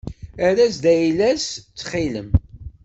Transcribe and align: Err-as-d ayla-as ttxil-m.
Err-as-d 0.45 0.83
ayla-as 0.93 1.45
ttxil-m. 1.53 2.29